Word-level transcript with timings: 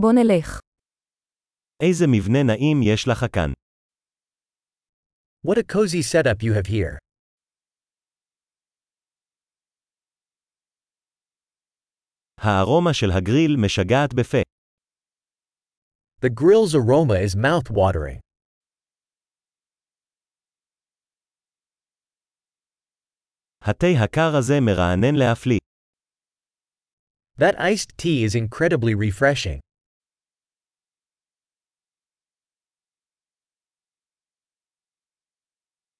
בוא 0.00 0.12
נלך. 0.12 0.60
איזה 1.82 2.04
מבנה 2.12 2.38
נעים 2.46 2.76
יש 2.82 3.08
לך 3.08 3.18
כאן. 3.34 3.52
What 5.46 5.56
a 5.56 5.62
cozy 5.72 6.02
setup 6.02 6.42
you 6.42 6.52
have 6.52 6.66
here. 6.66 6.98
הארומה 12.40 12.90
של 12.94 13.06
הגריל 13.18 13.56
משגעת 13.64 14.14
בפה. 14.14 14.42
The 16.20 16.30
grill's 16.30 16.74
aroma 16.74 17.16
is 17.26 17.36
mouth-watering. 17.36 18.20
התה 23.62 23.86
הקר 24.04 24.36
הזה 24.38 24.54
מרענן 24.60 25.14
להפליא. 25.14 25.58
That 27.38 27.54
iced 27.58 27.96
tea 27.98 28.24
is 28.24 28.34
incredibly 28.34 28.94
refreshing. 28.94 29.60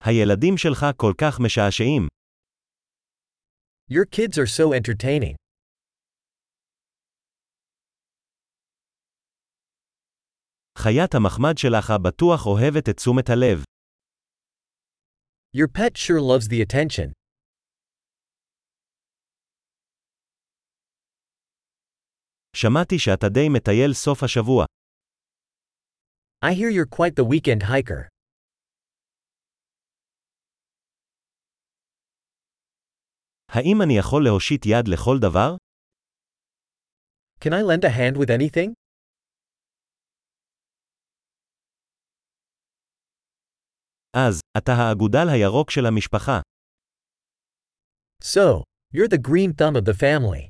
הילדים 0.05 0.57
שלך 0.57 0.85
כל 0.98 1.13
כך 1.21 1.39
משעשעים. 1.45 2.07
Your 3.91 4.05
kids 4.05 4.38
are 4.38 4.48
so 4.48 4.73
entertaining. 4.73 5.35
חיית 10.77 11.16
המחמד 11.16 11.57
שלך 11.57 11.93
בטוח 12.07 12.45
אוהבת 12.45 12.89
את 12.89 12.95
תשומת 12.98 13.30
הלב. 13.30 13.63
Your 15.57 15.67
pet 15.67 15.98
sure 15.98 16.21
loves 16.21 16.48
the 16.48 16.61
attention. 16.66 17.11
שמעתי 22.55 22.99
שאתה 22.99 23.30
די 23.30 23.49
מטייל 23.49 23.93
סוף 23.93 24.23
השבוע. 24.23 24.66
I 26.45 26.53
hear 26.53 26.71
you're 26.71 26.95
quite 26.98 27.16
the 27.16 27.25
weekend 27.25 27.63
hiker. 27.63 28.14
האם 33.48 33.83
אני 33.84 33.98
יכול 33.98 34.25
להושיט 34.25 34.66
יד 34.66 34.89
לכל 34.89 35.16
דבר? 35.20 35.56
Can 37.41 37.52
I 37.52 37.62
lend 37.62 37.84
a 37.84 37.91
hand 37.91 38.16
with 38.16 38.30
anything? 38.30 38.72
אז, 44.17 44.41
אתה 44.58 44.72
האגודל 44.72 45.28
הירוק 45.33 45.70
של 45.70 45.86
המשפחה. 45.86 46.41
So, 48.22 48.62
you're 48.94 49.08
the 49.08 49.19
green 49.19 49.52
thumb 49.52 49.77
of 49.77 49.84
the 49.84 49.94
family. 49.94 50.48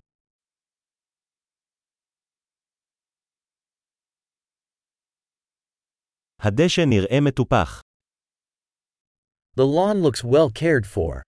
הדשא 6.41 6.81
נראה 6.81 7.19
מטופח. 7.29 7.81
The 9.57 9.65
lawn 9.65 10.03
looks 10.03 10.23
well 10.23 10.51
cared 10.51 10.87
for. 10.87 11.23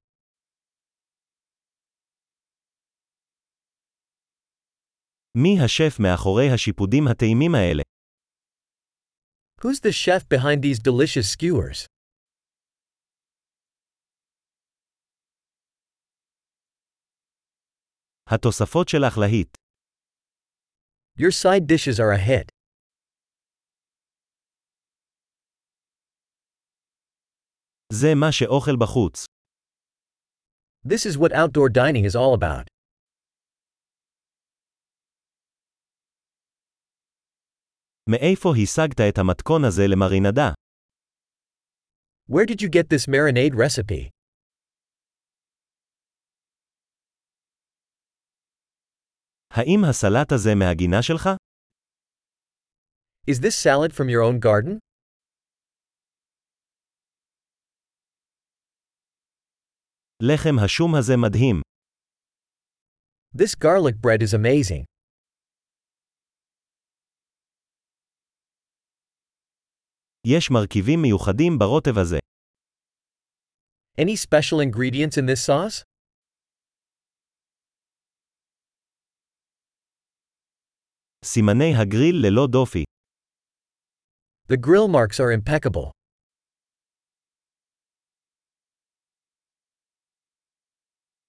מי 5.42 5.64
השף 5.64 6.00
מאחורי 6.00 6.48
השיפודים 6.54 7.04
הטעימים 7.10 7.54
האלה? 7.54 7.82
Who's 9.60 9.80
the 9.80 9.92
chef 9.92 10.22
behind 10.34 10.62
these 10.62 10.78
delicious 10.78 11.28
skewers? 11.34 11.86
התוספות 18.26 18.88
שלך 18.88 19.18
להיט. 19.18 19.56
Your 21.18 21.32
side 21.32 21.66
dishes 21.66 22.00
are 22.00 22.12
a 22.12 22.18
hit. 22.28 22.48
זה 27.92 28.08
מה 28.20 28.32
שאוכל 28.32 28.76
בחוץ. 28.80 29.24
This 30.84 31.06
is 31.06 31.16
what 31.18 31.32
outdoor 31.32 31.68
dining 31.68 32.04
is 32.04 32.16
all 32.16 32.34
about. 32.34 32.77
מאיפה 38.09 38.49
השגת 38.63 38.99
את 39.09 39.17
המתכון 39.17 39.61
הזה 39.67 39.83
למרינדה? 39.87 40.49
Where 42.29 42.45
did 42.45 42.61
you 42.61 42.69
get 42.69 42.89
this 42.89 43.07
marinade 43.07 43.55
recipe? 43.55 44.09
האם 49.51 49.79
הסלט 49.89 50.31
הזה 50.31 50.49
מהגינה 50.59 51.01
שלך? 51.01 51.29
Is 53.27 53.39
this 53.39 53.55
salad 53.55 53.91
from 53.93 54.09
your 54.09 54.21
own 54.21 54.39
garden? 54.39 54.79
לחם 60.21 60.55
השום 60.65 60.95
הזה 60.95 61.13
מדהים. 61.17 61.61
This 63.35 63.55
garlic 63.55 63.95
bread 64.01 64.21
is 64.21 64.33
amazing. 64.33 64.83
יש 70.27 70.51
מרכיבים 70.51 71.01
מיוחדים 71.01 71.59
ברוטב 71.59 71.97
הזה. 71.97 72.19
Any 74.01 74.15
special 74.15 74.59
ingredients 74.59 75.17
in 75.17 75.25
this 75.25 75.41
sauce? 75.47 75.83
סימני 81.25 81.73
הגריל 81.81 82.15
ללא 82.25 82.47
דופי. 82.51 82.83
The 84.47 84.57
grill 84.57 84.87
marks 84.87 85.19
are 85.19 85.31
impeccable. 85.31 85.91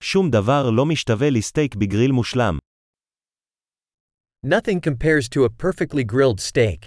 שום 0.03 0.31
דבר 0.31 0.71
לא 0.77 0.85
משתווה 0.89 1.27
לסטייק 1.31 1.75
בגריל 1.75 2.13
מושלם. 2.13 2.59
Nothing 4.47 4.81
compares 4.81 5.29
to 5.29 5.45
a 5.45 5.49
perfectly 5.49 6.05
grilled 6.05 6.41
steak. 6.41 6.85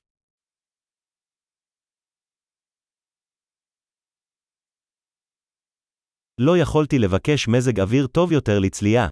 לא 6.40 6.52
יכולתי 6.62 6.96
לבקש 6.98 7.48
מזג 7.48 7.80
אוויר 7.80 8.06
טוב 8.06 8.32
יותר 8.32 8.58
לצלייה. 8.62 9.08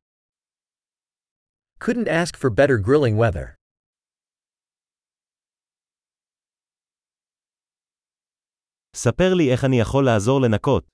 Couldn't 1.85 2.09
ask 2.09 2.37
for 2.37 2.51
better 2.51 2.79
grilling 2.87 3.17
weather. 3.17 3.55
ספר 8.97 9.35
לי 9.37 9.53
איך 9.53 9.65
אני 9.65 9.81
יכול 9.81 10.05
לעזור 10.05 10.41
לנקות. 10.43 10.85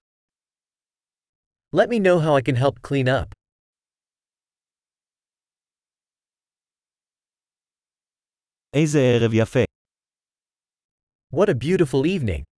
Let 1.77 1.89
me 1.89 1.99
know 1.99 2.19
how 2.21 2.35
I 2.35 2.43
can 2.43 2.57
help 2.57 2.81
clean 2.89 3.09
up. 3.09 3.33
איזה 8.75 8.99
ערב 8.99 9.31
יפה. 9.35 9.65
What 11.35 11.49
a 11.49 11.55
beautiful 11.55 12.05
evening. 12.05 12.56